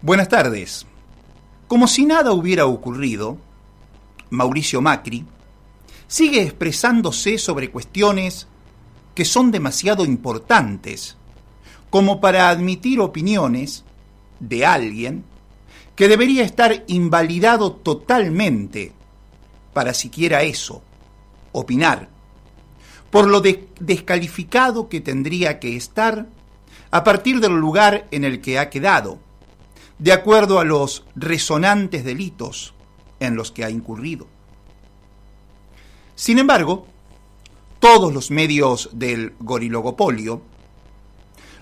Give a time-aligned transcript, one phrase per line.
[0.00, 0.86] Buenas tardes.
[1.66, 3.36] Como si nada hubiera ocurrido,
[4.30, 5.24] Mauricio Macri
[6.06, 8.46] sigue expresándose sobre cuestiones
[9.16, 11.16] que son demasiado importantes
[11.90, 13.84] como para admitir opiniones
[14.38, 15.24] de alguien
[15.96, 18.92] que debería estar invalidado totalmente
[19.72, 20.80] para siquiera eso,
[21.50, 22.08] opinar,
[23.10, 26.28] por lo descalificado que tendría que estar
[26.92, 29.18] a partir del lugar en el que ha quedado,
[29.98, 32.74] de acuerdo a los resonantes delitos
[33.20, 34.26] en los que ha incurrido.
[36.14, 36.86] Sin embargo,
[37.78, 40.42] todos los medios del gorilogopolio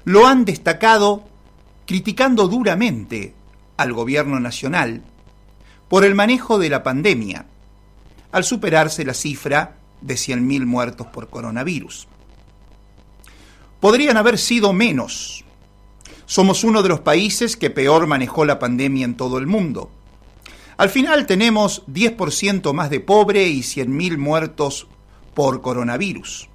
[0.05, 1.25] lo han destacado
[1.87, 3.35] criticando duramente
[3.77, 5.03] al gobierno nacional
[5.89, 7.47] por el manejo de la pandemia,
[8.33, 12.09] al superarse la cifra de 100.000 muertos por coronavirus.
[13.81, 15.36] Podrían haber sido menos.
[16.29, 19.93] Somos uno de los países que peor manejó la pandemia en todo el mundo.
[20.77, 24.89] Al final tenemos 10% más de pobre y 100.000 muertos
[25.35, 26.49] por coronavirus.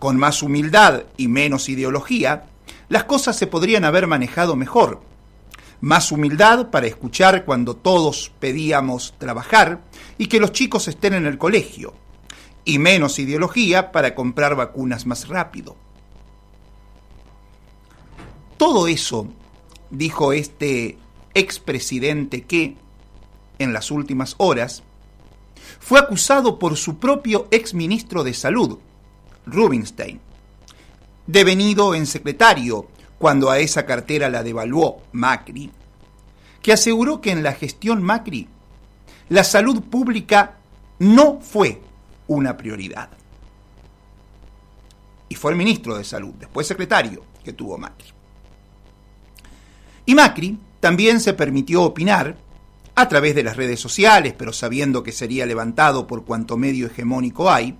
[0.00, 2.46] Con más humildad y menos ideología,
[2.88, 5.00] las cosas se podrían haber manejado mejor.
[5.80, 9.80] Más humildad para escuchar cuando todos pedíamos trabajar
[10.18, 11.94] y que los chicos estén en el colegio.
[12.64, 15.76] Y menos ideología para comprar vacunas más rápido.
[18.58, 19.28] Todo eso,
[19.88, 20.98] dijo este
[21.32, 22.76] expresidente que,
[23.60, 24.82] en las últimas horas,
[25.78, 28.78] fue acusado por su propio exministro de Salud,
[29.46, 30.20] Rubinstein,
[31.26, 35.70] devenido en secretario cuando a esa cartera la devaluó Macri,
[36.60, 38.48] que aseguró que en la gestión Macri
[39.28, 40.56] la salud pública
[40.98, 41.80] no fue
[42.26, 43.10] una prioridad.
[45.28, 48.17] Y fue el ministro de Salud, después secretario, que tuvo Macri.
[50.08, 52.38] Y Macri también se permitió opinar
[52.94, 57.50] a través de las redes sociales, pero sabiendo que sería levantado por cuanto medio hegemónico
[57.50, 57.76] hay,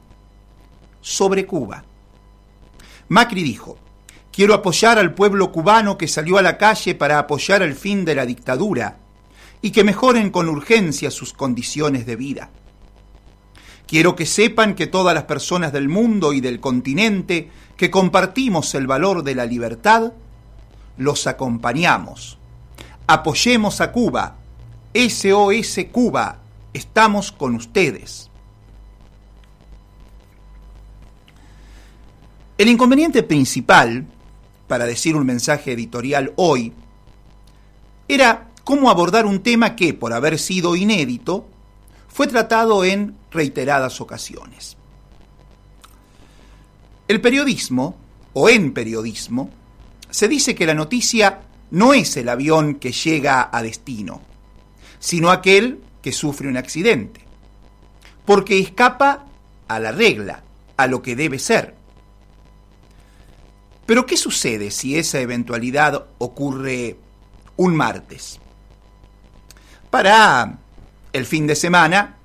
[1.00, 1.86] sobre Cuba.
[3.08, 3.78] Macri dijo,
[4.30, 8.14] quiero apoyar al pueblo cubano que salió a la calle para apoyar el fin de
[8.14, 8.98] la dictadura
[9.62, 12.50] y que mejoren con urgencia sus condiciones de vida.
[13.86, 18.86] Quiero que sepan que todas las personas del mundo y del continente que compartimos el
[18.86, 20.12] valor de la libertad,
[20.98, 22.38] los acompañamos.
[23.06, 24.36] Apoyemos a Cuba.
[24.94, 26.38] SOS Cuba,
[26.72, 28.30] estamos con ustedes.
[32.58, 34.06] El inconveniente principal,
[34.66, 36.72] para decir un mensaje editorial hoy,
[38.08, 41.46] era cómo abordar un tema que, por haber sido inédito,
[42.08, 44.76] fue tratado en reiteradas ocasiones.
[47.06, 47.96] El periodismo,
[48.32, 49.50] o en periodismo,
[50.10, 54.22] se dice que la noticia no es el avión que llega a destino,
[54.98, 57.20] sino aquel que sufre un accidente,
[58.24, 59.26] porque escapa
[59.66, 60.42] a la regla,
[60.76, 61.74] a lo que debe ser.
[63.86, 66.96] Pero ¿qué sucede si esa eventualidad ocurre
[67.56, 68.38] un martes?
[69.90, 70.58] Para
[71.12, 72.16] el fin de semana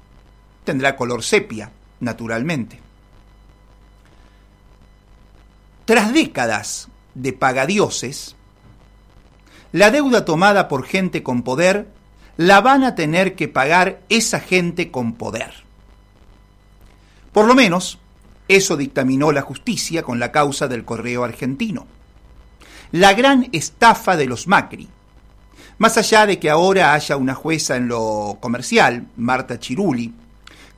[0.64, 2.80] tendrá color sepia, naturalmente.
[5.86, 8.36] Tras décadas de pagadioses,
[9.72, 11.88] la deuda tomada por gente con poder
[12.38, 15.64] la van a tener que pagar esa gente con poder.
[17.32, 18.00] Por lo menos,
[18.48, 21.88] eso dictaminó la justicia con la causa del correo argentino.
[22.92, 24.88] La gran estafa de los Macri.
[25.80, 30.14] Más allá de que ahora haya una jueza en lo comercial, Marta Chiruli,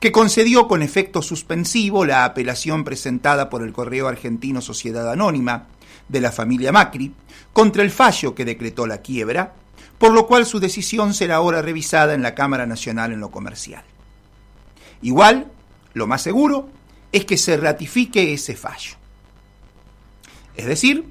[0.00, 5.66] que concedió con efecto suspensivo la apelación presentada por el Correo Argentino Sociedad Anónima
[6.08, 7.12] de la familia Macri
[7.52, 9.54] contra el fallo que decretó la quiebra,
[9.98, 13.84] por lo cual su decisión será ahora revisada en la Cámara Nacional en lo comercial.
[15.02, 15.50] Igual,
[15.94, 16.68] lo más seguro
[17.12, 18.96] es que se ratifique ese fallo.
[20.54, 21.04] Es decir,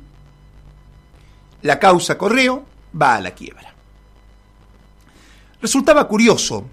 [1.62, 2.66] la causa correo
[3.00, 3.74] va a la quiebra.
[5.62, 6.66] Resultaba curioso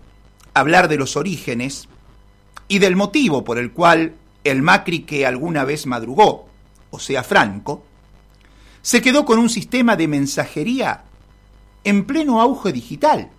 [0.54, 1.88] hablar de los orígenes
[2.68, 4.14] y del motivo por el cual
[4.44, 6.48] el Macri que alguna vez madrugó,
[6.90, 7.84] o sea Franco,
[8.82, 11.04] se quedó con un sistema de mensajería
[11.84, 13.30] en pleno auge digital.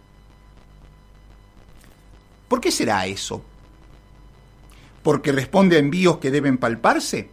[2.47, 3.43] ¿Por qué será eso?
[5.03, 7.29] porque responde a envíos que deben palparse?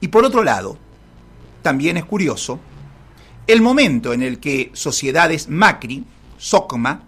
[0.00, 0.76] Y por otro lado,
[1.62, 2.58] también es curioso
[3.46, 6.04] el momento en el que Sociedades Macri,
[6.36, 7.04] SOCMA,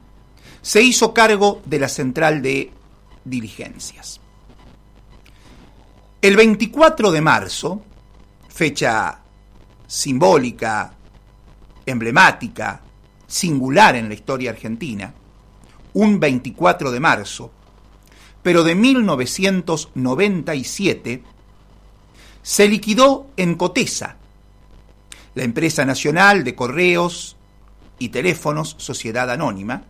[0.62, 2.70] se hizo cargo de la central de
[3.24, 4.20] diligencias.
[6.22, 7.82] El 24 de marzo,
[8.50, 9.20] fecha
[9.87, 10.93] simbólica
[11.87, 12.82] emblemática,
[13.26, 15.14] singular en la historia argentina,
[15.94, 17.50] un 24 de marzo,
[18.43, 21.23] pero de 1997,
[22.43, 24.17] se liquidó en Cotesa,
[25.35, 27.37] la empresa nacional de correos
[27.99, 29.85] y teléfonos Sociedad Anónima,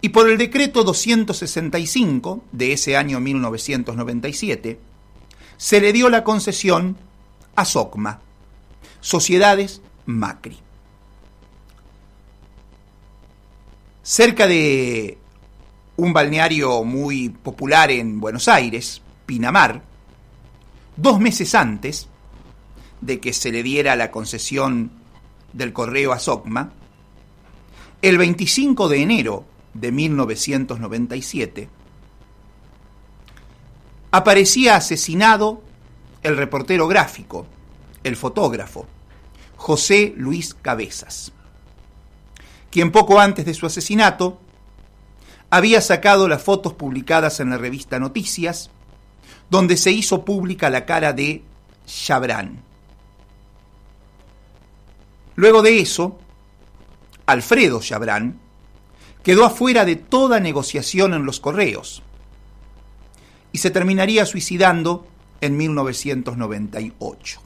[0.00, 4.80] y por el decreto 265 de ese año 1997,
[5.56, 6.96] se le dio la concesión
[7.54, 8.20] a SOCMA,
[9.00, 10.58] Sociedades Macri.
[14.02, 15.18] Cerca de
[15.96, 19.82] un balneario muy popular en Buenos Aires, Pinamar,
[20.96, 22.08] dos meses antes
[23.00, 24.92] de que se le diera la concesión
[25.52, 26.72] del correo a SOCMA,
[28.00, 29.44] el 25 de enero
[29.74, 31.68] de 1997,
[34.10, 35.62] aparecía asesinado
[36.22, 37.46] el reportero gráfico,
[38.04, 38.86] el fotógrafo,
[39.56, 41.32] José Luis Cabezas,
[42.70, 44.40] quien poco antes de su asesinato
[45.50, 48.70] había sacado las fotos publicadas en la revista Noticias,
[49.50, 51.42] donde se hizo pública la cara de
[51.86, 52.62] Chabrán.
[55.36, 56.18] Luego de eso,
[57.26, 58.38] Alfredo Chabrán
[59.22, 62.02] quedó afuera de toda negociación en los correos
[63.52, 65.06] y se terminaría suicidando
[65.42, 67.40] en 1998.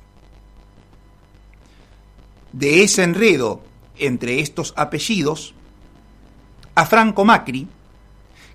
[2.52, 3.62] De ese enredo
[3.98, 5.54] entre estos apellidos,
[6.75, 7.66] a Franco Macri,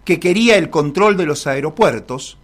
[0.06, 2.38] que quería el control de los aeropuertos,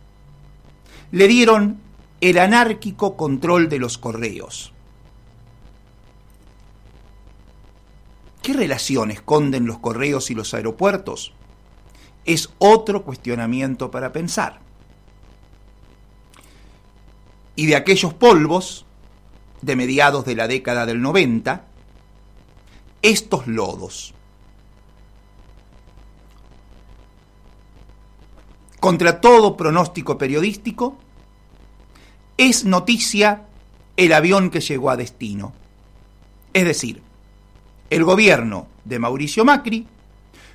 [1.11, 1.79] le dieron
[2.19, 4.73] el anárquico control de los correos.
[8.41, 11.33] ¿Qué relación esconden los correos y los aeropuertos?
[12.25, 14.66] Es otro cuestionamiento para pensar.
[17.57, 18.85] Y de aquellos polvos,
[19.61, 21.65] de mediados de la década del 90,
[23.01, 24.13] estos lodos.
[28.79, 30.97] Contra todo pronóstico periodístico,
[32.37, 33.47] es noticia
[33.97, 35.53] el avión que llegó a destino.
[36.53, 37.01] Es decir,
[37.89, 39.87] el gobierno de Mauricio Macri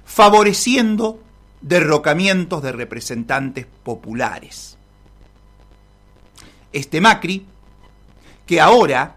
[0.05, 1.21] favoreciendo
[1.61, 4.79] derrocamientos de representantes populares.
[6.73, 7.47] Este Macri,
[8.47, 9.15] que ahora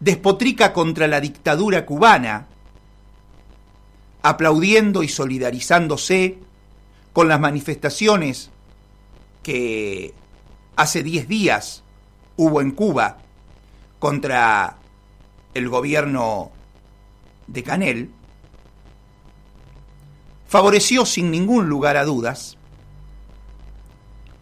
[0.00, 2.46] despotrica contra la dictadura cubana,
[4.22, 6.38] aplaudiendo y solidarizándose
[7.12, 8.50] con las manifestaciones
[9.42, 10.14] que
[10.76, 11.82] hace 10 días
[12.36, 13.18] hubo en Cuba
[13.98, 14.78] contra
[15.54, 16.50] el gobierno
[17.46, 18.10] de Canel,
[20.48, 22.56] favoreció sin ningún lugar a dudas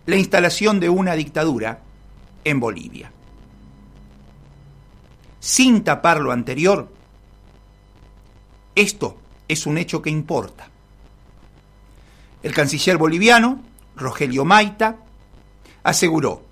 [0.06, 1.80] la instalación de una dictadura
[2.44, 3.12] en Bolivia.
[5.38, 6.88] Sin tapar lo anterior,
[8.74, 9.18] esto
[9.48, 10.68] es un hecho que importa.
[12.42, 13.60] El canciller boliviano,
[13.96, 14.96] Rogelio Maita,
[15.82, 16.42] aseguró,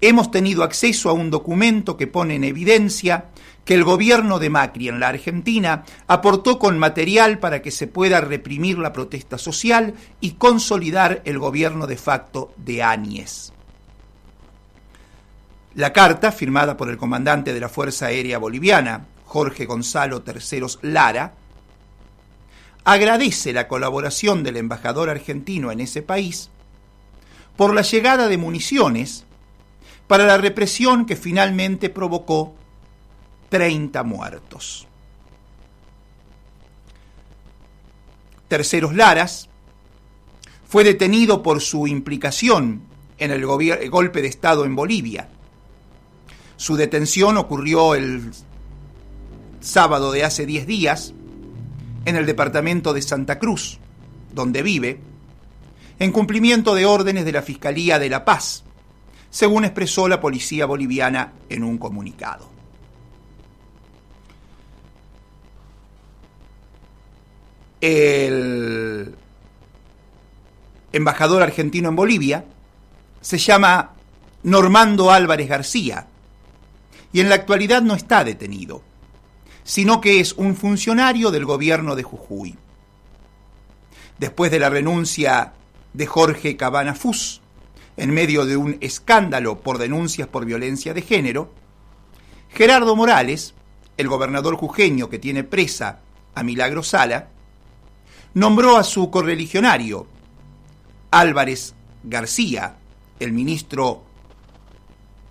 [0.00, 3.26] hemos tenido acceso a un documento que pone en evidencia
[3.64, 8.20] que el gobierno de Macri en la Argentina aportó con material para que se pueda
[8.20, 13.52] reprimir la protesta social y consolidar el gobierno de facto de Áñez.
[15.74, 21.34] La carta, firmada por el comandante de la Fuerza Aérea Boliviana, Jorge Gonzalo Terceros Lara,
[22.82, 26.50] agradece la colaboración del embajador argentino en ese país
[27.56, 29.26] por la llegada de municiones
[30.10, 32.52] para la represión que finalmente provocó
[33.48, 34.88] 30 muertos.
[38.48, 39.48] Terceros Laras
[40.66, 42.82] fue detenido por su implicación
[43.18, 45.28] en el, golpe de Estado en Bolivia.
[46.56, 48.32] Su detención ocurrió el
[49.60, 51.14] sábado de hace 10 días
[52.04, 53.78] en el departamento de Santa Cruz,
[54.34, 54.98] donde vive,
[56.00, 58.64] en cumplimiento de órdenes de la Fiscalía de La Paz,
[59.30, 62.50] según expresó la policía boliviana en un comunicado.
[67.80, 69.14] El
[70.92, 72.44] embajador argentino en Bolivia
[73.20, 73.92] se llama
[74.42, 76.06] Normando Álvarez García
[77.12, 78.82] y en la actualidad no está detenido,
[79.64, 82.58] sino que es un funcionario del gobierno de Jujuy.
[84.18, 85.54] Después de la renuncia
[85.92, 87.40] de Jorge Cabana Fus,
[88.00, 91.52] en medio de un escándalo por denuncias por violencia de género,
[92.48, 93.54] Gerardo Morales,
[93.98, 96.00] el gobernador jujeño que tiene presa
[96.34, 97.28] a Milagro Sala,
[98.32, 99.10] nombró a su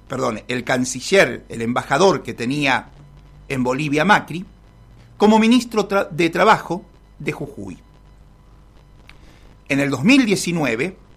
[0.07, 2.89] perdón, el canciller, el embajador que tenía
[3.47, 4.45] en Bolivia Macri,
[5.17, 6.85] como ministro de Trabajo
[7.17, 7.79] de Jujuy.
[9.69, 11.08] En el 2019,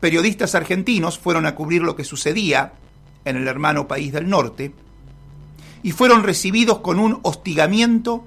[0.00, 2.72] periodistas argentinos fueron a cubrir lo que sucedía
[3.24, 4.72] en el hermano país del norte
[5.82, 8.24] y fueron recibidos con un hostigamiento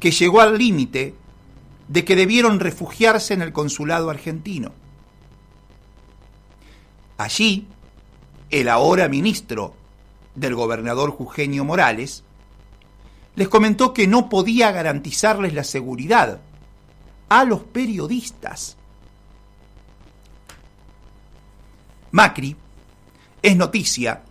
[0.00, 1.14] que llegó al límite
[1.88, 4.72] de que debieron refugiarse en el consulado argentino.
[7.18, 7.66] Allí,
[8.50, 9.74] el ahora ministro
[10.34, 12.24] del gobernador Jujeño Morales
[13.34, 16.40] les comentó que no podía garantizarles la seguridad
[17.28, 18.76] a los periodistas.
[22.12, 22.56] Macri
[23.42, 24.22] es noticia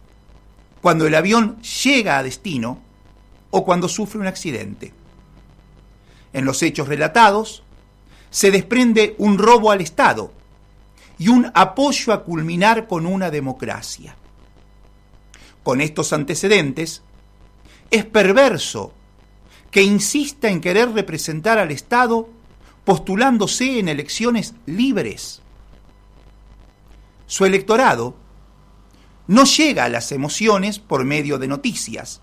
[0.81, 2.79] cuando el avión llega a destino
[3.49, 4.93] o cuando sufre un accidente.
[6.33, 7.63] En los hechos relatados
[8.29, 10.31] se desprende un robo al Estado
[11.19, 14.15] y un apoyo a culminar con una democracia.
[15.63, 17.03] Con estos antecedentes,
[17.91, 18.93] es perverso
[19.69, 22.29] que insista en querer representar al Estado
[22.85, 25.40] postulándose en elecciones libres.
[27.31, 28.13] Su electorado
[29.27, 32.19] no llega a las emociones por medio de noticias,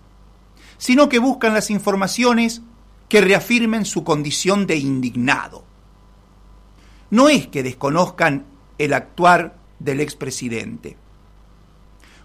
[0.76, 2.60] sino que buscan las informaciones
[3.08, 5.64] que reafirmen su condición de indignado.
[7.08, 8.44] No es que desconozcan
[8.76, 10.98] el actuar del expresidente.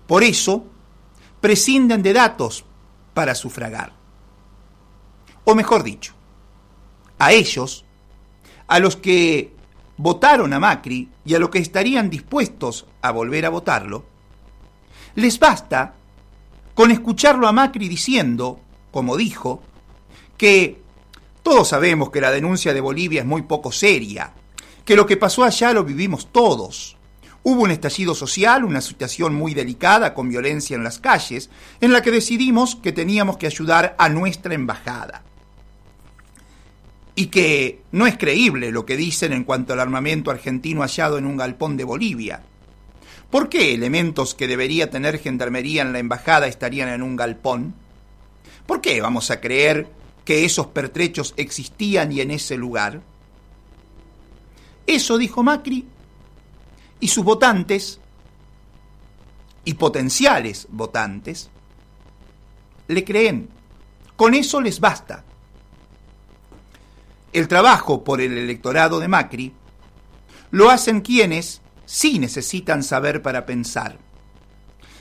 [0.06, 0.66] Por eso,
[1.40, 2.66] prescinden de datos
[3.14, 3.94] para sufragar.
[5.46, 6.14] O mejor dicho,
[7.18, 7.86] a ellos,
[8.68, 9.56] a los que
[9.98, 14.06] votaron a Macri y a los que estarían dispuestos a volver a votarlo,
[15.16, 15.94] les basta
[16.74, 18.60] con escucharlo a Macri diciendo,
[18.92, 19.62] como dijo,
[20.38, 20.82] que
[21.44, 24.34] todos sabemos que la denuncia de Bolivia es muy poco seria,
[24.86, 26.98] que lo que pasó allá lo vivimos todos.
[27.44, 31.50] Hubo un estallido social, una situación muy delicada con violencia en las calles,
[31.82, 35.24] en la que decidimos que teníamos que ayudar a nuestra embajada.
[37.16, 41.26] Y que no es creíble lo que dicen en cuanto al armamento argentino hallado en
[41.26, 42.42] un galpón de Bolivia
[43.34, 47.74] ¿Por qué elementos que debería tener gendarmería en la embajada estarían en un galpón?
[48.68, 49.88] ¿Por qué vamos a creer
[50.24, 53.02] que esos pertrechos existían y en ese lugar?
[54.86, 55.84] Eso dijo Macri
[57.00, 58.00] y sus votantes
[59.66, 61.50] y potenciales votantes
[62.88, 63.50] le creen.
[64.16, 65.24] Con eso les basta.
[67.34, 69.54] El trabajo por el electorado de Macri
[70.52, 73.98] lo hacen quienes sí necesitan saber para pensar.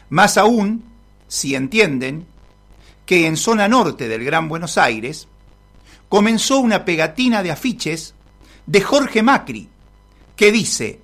[0.08, 0.82] Más aún
[1.28, 2.26] si entienden
[3.04, 5.28] que en zona norte del Gran Buenos Aires
[6.08, 8.14] comenzó una pegatina de afiches
[8.64, 9.68] de Jorge Macri
[10.34, 11.00] que dice,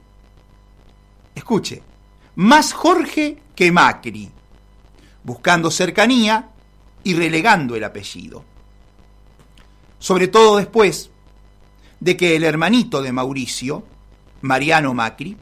[1.35, 1.83] escuche,
[2.37, 4.31] más Jorge que Macri,
[5.25, 6.49] buscando cercanía
[7.05, 8.45] y relegando el apellido.
[9.99, 11.11] Sobre todo después
[12.01, 13.85] de que el hermanito de Mauricio,
[14.43, 15.37] Mariano Macri,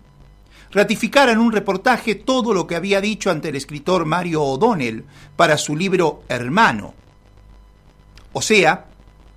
[0.71, 5.05] ratificara en un reportaje todo lo que había dicho ante el escritor Mario O'Donnell
[5.37, 6.95] para su libro Hermano.
[8.33, 8.87] O sea,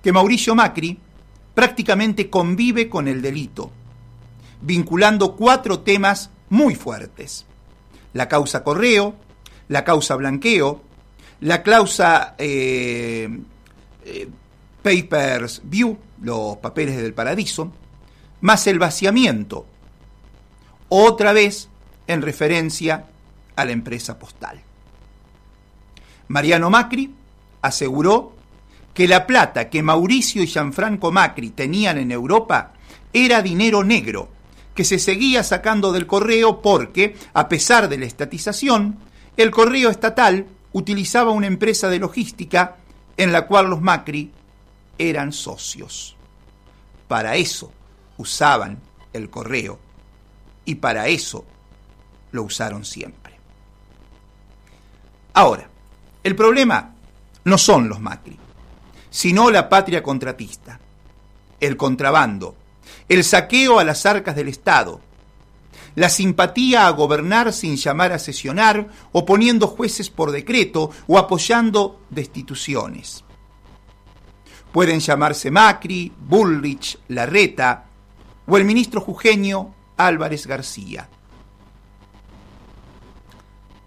[0.02, 0.98] que Mauricio Macri
[1.54, 3.70] prácticamente convive con el delito,
[4.60, 7.46] vinculando cuatro temas muy fuertes.
[8.12, 9.14] La causa correo,
[9.68, 10.82] la causa blanqueo,
[11.40, 13.28] la causa eh,
[14.04, 14.28] eh,
[14.82, 17.72] Papers View, los papeles del paradiso,
[18.40, 19.66] más el vaciamiento,
[20.88, 21.68] otra vez
[22.06, 23.06] en referencia
[23.56, 24.60] a la empresa postal.
[26.28, 27.12] Mariano Macri
[27.62, 28.34] aseguró
[28.94, 32.72] que la plata que Mauricio y Gianfranco Macri tenían en Europa
[33.12, 34.28] era dinero negro,
[34.74, 38.98] que se seguía sacando del correo porque, a pesar de la estatización,
[39.36, 42.76] el correo estatal utilizaba una empresa de logística
[43.16, 44.30] en la cual los Macri
[45.08, 46.14] eran socios.
[47.08, 47.72] Para eso
[48.18, 48.78] usaban
[49.12, 49.78] el correo
[50.64, 51.44] y para eso
[52.32, 53.34] lo usaron siempre.
[55.32, 55.68] Ahora,
[56.22, 56.94] el problema
[57.44, 58.36] no son los Macri,
[59.08, 60.78] sino la patria contratista,
[61.58, 62.54] el contrabando,
[63.08, 65.00] el saqueo a las arcas del Estado,
[65.94, 72.00] la simpatía a gobernar sin llamar a sesionar, o poniendo jueces por decreto o apoyando
[72.10, 73.24] destituciones.
[74.72, 77.86] Pueden llamarse Macri, Bullrich, Larreta
[78.46, 81.08] o el ministro jujeño Álvarez García.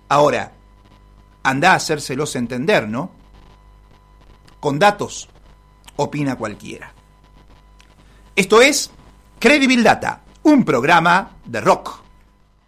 [0.09, 0.51] Ahora,
[1.43, 3.11] anda a hacérselos entender, ¿no?
[4.59, 5.29] Con datos,
[5.95, 6.93] opina cualquiera.
[8.35, 8.91] Esto es
[9.39, 12.02] Credibil Data, un programa de rock.